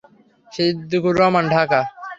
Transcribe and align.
Siddiqur 0.51 1.13
Rahman, 1.19 1.45
Dhaka. 1.53 1.79